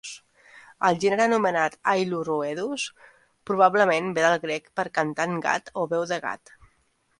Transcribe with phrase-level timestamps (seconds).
[0.87, 6.57] El gènere anomenat "Ailuroedus"probablement ve del grec per "cantant gat" o "veu de gat".